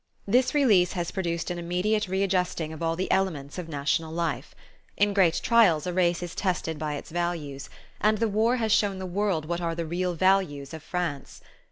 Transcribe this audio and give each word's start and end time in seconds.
This 0.27 0.55
release 0.55 0.93
has 0.93 1.11
produced 1.11 1.51
an 1.51 1.59
immediate 1.59 2.07
readjusting 2.07 2.73
of 2.73 2.81
all 2.81 2.95
the 2.95 3.11
elements 3.11 3.59
of 3.59 3.69
national 3.69 4.11
life. 4.11 4.55
In 4.97 5.13
great 5.13 5.39
trials 5.43 5.85
a 5.85 5.93
race 5.93 6.23
is 6.23 6.33
tested 6.33 6.79
by 6.79 6.95
its 6.95 7.11
values; 7.11 7.69
and 7.99 8.17
the 8.17 8.27
war 8.27 8.55
has 8.55 8.71
shown 8.71 8.97
the 8.97 9.05
world 9.05 9.45
what 9.45 9.61
are 9.61 9.75
the 9.75 9.85
real 9.85 10.15
values 10.15 10.73
of 10.73 10.81
France. 10.81 11.39